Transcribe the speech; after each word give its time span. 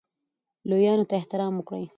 لویانو 0.69 1.07
ته 1.09 1.13
احترام 1.19 1.53
وکړئ 1.57 1.85